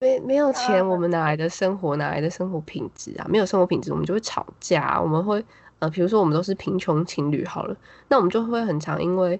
[0.00, 1.94] 没没有钱，我们哪来的生活？
[1.94, 3.26] 哪来的生活品质啊？
[3.30, 5.00] 没有生活品质，我们就会吵架。
[5.00, 5.44] 我们会
[5.84, 7.76] 呃，比如说我们都是贫穷情侣好了，
[8.08, 9.38] 那我们就会很常因为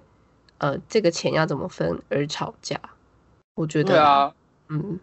[0.59, 2.79] 呃这个钱要怎么分而吵架。
[3.55, 4.35] 我觉得，对啊，
[4.69, 4.99] 嗯，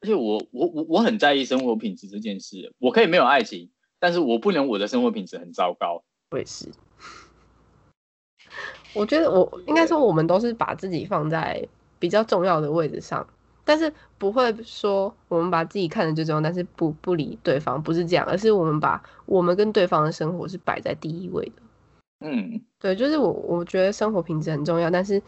[0.00, 6.02] 而且我我我我很在意生活品质这件事，我可以没有爱情，但是我不能我的生活品质很糟糕。
[6.30, 6.68] 我也是。
[8.94, 11.64] 我觉得我应该说，我们都是把自己放在
[12.00, 13.24] 比较重要的位置上，
[13.66, 21.62] 但是不会说我们把自己看得最重要，但是不不理对方，不是这样，而是我们把我们跟对方的生活是摆在第一位的。
[22.20, 25.20] 嗯，对，就是我我觉得生活品质很重要，但是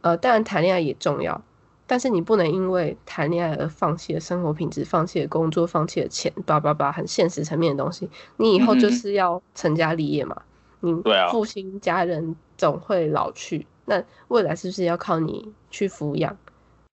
[0.00, 1.40] 呃，当然谈恋爱也重要，
[1.86, 8.10] 但是你不能因为谈恋爱而放弃了生活品质，放弃了工作，放弃了钱，叭叭叭，很现实层面的东西。
[8.36, 10.42] 你以后就是要成家立业嘛，
[10.80, 10.92] 你
[11.30, 16.36] 父亲家人总会老去，那未来是不是要靠你去抚养？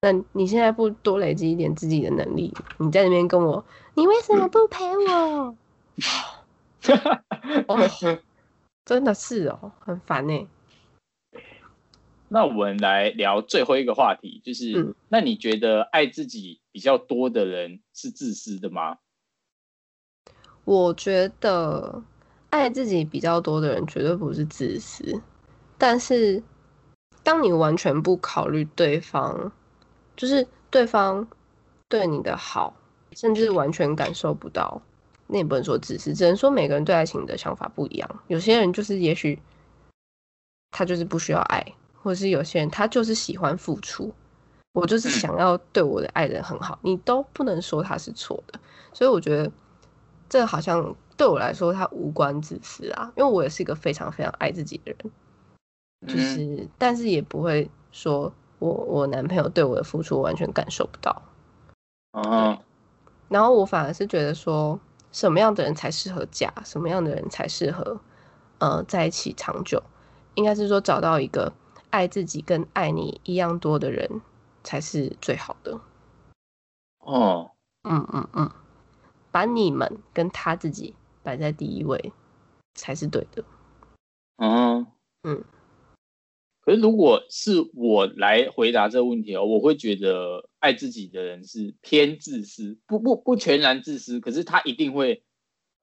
[0.03, 3.63] 那你现在不多累积一点自己的能力，你在那边跟我，
[3.93, 5.55] 你为什么不陪我？
[7.69, 7.77] 哦，
[8.83, 10.45] 真的是哦，很烦呢。
[12.27, 18.97] 那我们来聊最后一个话题，就是、嗯那你觉得爱自己比较多的人是自私的吗？
[20.65, 22.03] 我觉得
[22.49, 25.21] 爱自己比较多的人绝对不是自私，
[25.77, 26.43] 但是
[27.23, 29.53] 当你完全不考虑对方，
[30.15, 31.27] 就是对方
[31.87, 32.73] 对你的好，
[33.13, 34.81] 甚至完全感受不到，
[35.27, 38.21] 那也不能说自私，只能说每个人对爱情的想法不一样。
[38.27, 39.39] 有些人就是也许
[40.71, 41.65] 他就是不需要爱，
[42.01, 44.13] 或者是有些人他就是喜欢付出。
[44.73, 48.59] 我就是嗯想要对我的爱人很好，你都不能说他是错的。
[48.91, 49.51] 所以我觉得
[50.27, 55.11] 这好像对我来说，他无关自私啊，因为我也是一个非常非常爱自己的人，
[56.07, 58.33] 就嗯是、但是也不会说
[58.63, 61.21] 我我男朋友对我的付出完全感受不到，
[62.13, 62.57] 嗯，
[63.27, 64.79] 然后我反而是觉得说
[65.11, 67.99] 什么样的人才适合嫁，什么样的人才适合
[68.59, 69.83] 呃在一起长久，
[70.35, 71.51] 应该是说找到一个
[71.89, 74.21] 爱自己跟爱你一样多的人
[74.63, 75.81] 才是最好的。
[76.99, 77.51] 哦，
[77.83, 78.49] 嗯嗯嗯，
[79.29, 82.13] 把你们跟他自己摆在第一位
[82.75, 83.43] 才是对的。
[84.37, 84.87] 嗯
[85.23, 85.43] 嗯。
[86.65, 95.23] 可是如果是我来回答这个问题哦，我会觉得爱自己的人是偏自私，不不不全然自私，可是他一定会，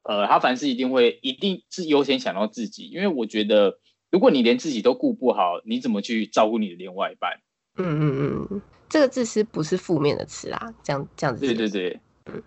[0.05, 3.78] 呃，他凡事一定会一定是优先想到自己，因为我觉得
[4.11, 7.39] 如果你连自己都顾不好，你怎么去照顾你的另外一半？
[7.76, 11.45] 嗯嗯嗯，这个自私不是负面的词啊，这样这样子。
[11.45, 12.01] 对对对，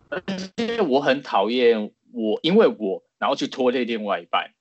[0.10, 4.52] 嗯，因为我很讨厌我因为我然后去拖累另外一半。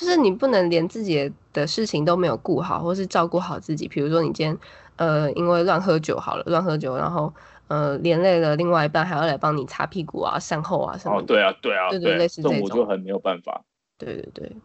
[0.00, 3.86] 就是你不能连自己的事情都没有顾好，或是照顾好自己。
[3.86, 4.58] 比如说你今天，
[4.96, 7.30] 呃，因为乱喝酒好了，乱喝酒，然后
[7.68, 11.18] 呃连累了另外一半，还要来帮你擦屁股啊、善后啊什么。
[11.18, 13.62] 哦，对啊，对啊，对对，类似这种，我就很没有办法。
[13.98, 14.56] 对对对，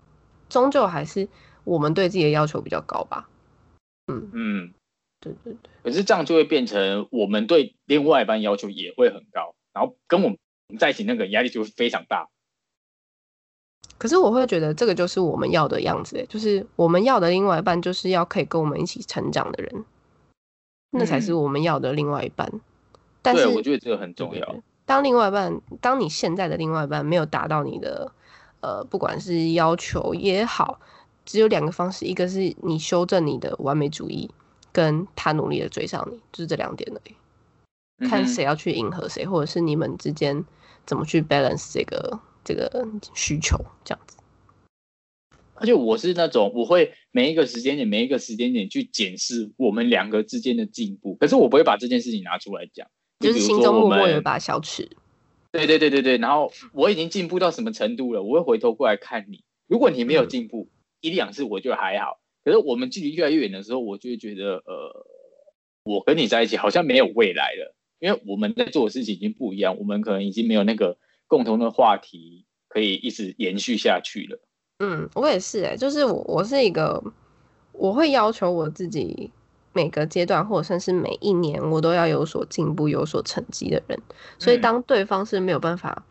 [0.47, 1.27] 终究还是
[1.65, 3.27] 我们对自己的要求比较高吧。
[4.07, 4.73] 嗯嗯，
[5.19, 5.69] 对对对。
[5.83, 10.37] 可是这样就会变成我们对另外一半要求也会很高，然后跟我们
[10.79, 12.29] 在一起那个压力就会非常大。
[13.97, 19.85] 可是我会觉得这个就是我们要的样子，就是我们要的另外一半，就是要可以跟我们一起成长的人，
[20.91, 22.51] 那才是我们要的另外一半。
[23.21, 24.55] 但是我觉得这个很重要。
[24.85, 28.11] 当另外一半，当你现在的另外一半没有达到你的，
[28.59, 30.79] 呃，不管是要求也好，
[31.23, 34.29] 只有两个方式，一个是你修正你的完美主义，
[34.71, 38.07] 跟他努力的追上你，就是这两点而已。
[38.09, 40.43] 看谁要去迎合谁，或者是你们之间
[40.85, 42.19] 怎么去 balance 这个。
[42.45, 44.17] 这个需求这样子，
[45.55, 52.87] 而且我是那种我会每一个时间点每一个时间点去检视我们两个之间的进步，可是我不会把这件事情拿出来讲，
[53.19, 54.87] 就是心中默默有一把小尺。
[55.51, 59.43] 对对对对对，然后我已经进步到什么程度了，我会回头过来看你。
[59.67, 60.69] 如果你没有进步
[61.01, 62.19] 一两次，我就还好。
[62.43, 65.05] 可是我们距离越来越远的时候，我就会觉得呃，
[65.83, 70.97] 我跟你在一起好像没有未来了，因为我们在做的事情已经不一样，我们可能已经没有那个。
[71.27, 74.39] 共同的话题可以一直延续下去了。
[74.79, 77.01] 嗯，我也是哎，就是我我是一个，
[77.71, 79.31] 我会要求我自己
[79.71, 83.97] 每个阶段或者甚至每一年我都要有所进步、有所成绩的人。
[84.37, 86.05] 所以当对方是没有办法，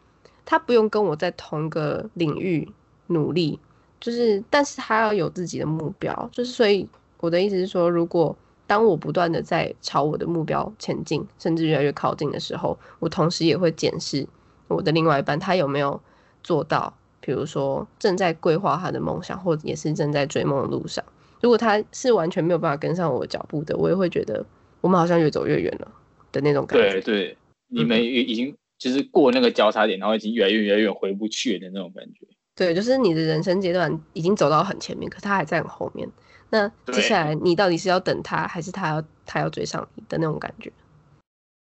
[0.47, 2.67] 他不用跟我在同个领域
[3.09, 3.61] 努力，
[4.01, 6.31] 就是但是他要有自己的目标。
[6.33, 6.89] 就是所以
[7.19, 8.35] 我的意思是说，如果
[8.67, 14.27] 当我不断的在朝我的目标前进，甚至越来越靠近的时候，我同时也会检视。
[14.75, 16.01] 我的另外一半，他有没有
[16.43, 16.93] 做到？
[17.20, 21.03] 比如说，正在规划他的梦想，或者也是正在追梦的路上。
[21.41, 24.45] 如果他是完全没有办法跟上我的脚步的，我也会觉得
[24.83, 25.91] 我们好像越走越远了
[26.33, 27.01] 的那种感觉。
[27.01, 32.27] 对对，你们已经就是过那个交叉点，然后已经越来越越来越回不去的那种感觉。
[32.55, 36.07] 对，就是你的人生阶段已经走到很前面，可他还在很后面。
[36.51, 40.70] 那接下来你到底是要等他，还是他要他要追上你的那种感觉？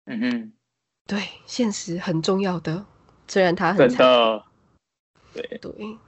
[0.06, 0.52] 嗯哼。
[1.06, 2.86] 对，现实很重要的，
[3.32, 4.44] 虽然他很真的，
[5.32, 5.58] 对。
[5.58, 5.98] 对。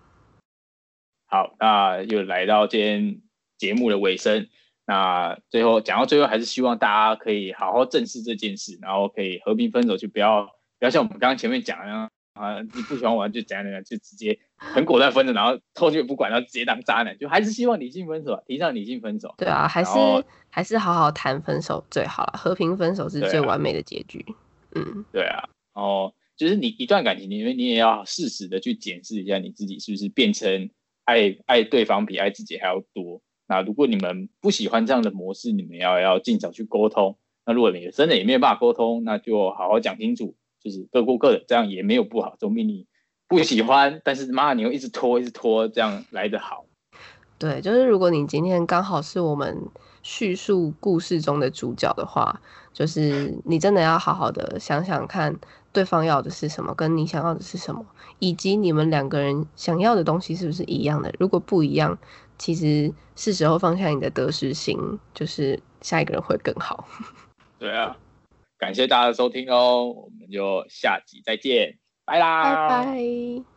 [1.25, 3.23] 好，那又来到今天
[3.57, 4.47] 节目的尾声，
[4.85, 10.45] 那最后讲到最后，还是希望大家可以好好正视这件事，然后可以和平分手，就不要
[10.79, 19.35] 不要像我们刚刚前面讲的啊，你不喜欢我就怎样怎样，就直接很果断分手，然后后续不管，然后直接当渣男，就还是希望理性分手，提倡理性分手。
[19.39, 19.91] 对啊，还是
[20.51, 24.23] 还是好好谈分手最好了，和平分手是最完美的结局。
[24.75, 30.69] 嗯，对啊，然后就是你一段感情，里面你也要适时的去检视一下你自己是不是变成
[31.05, 33.23] 爱爱对方比爱自己还要多。
[33.47, 37.17] 那如果你们不喜欢这样的模式，你们要要尽早去沟通。
[37.47, 42.87] 那如果你真的也没有办法沟通，那就好好讲清楚，就是各过各的，这样也没有不好，总比你
[43.29, 46.67] 不喜欢，但是妈你又一直拖一直拖，这样来得好。
[47.39, 49.57] 对，就是如果你今天刚好是我们
[50.03, 52.41] 叙述故事中的主角的话。
[52.75, 55.33] 就是你真的要好好的想想看，
[55.75, 57.85] 对方要的是什么，跟你想要的是什么，
[58.21, 61.13] 以及你们两个人想要的东西是不是一样的？
[61.19, 61.99] 如果不一样，
[62.39, 64.79] 其实是时候放下你的得失心，
[65.13, 66.89] 就是下一个人会更好。
[67.59, 67.97] 对啊，
[68.57, 73.54] 感谢大家的收听哦，我们就下集再见，拜啦，拜拜。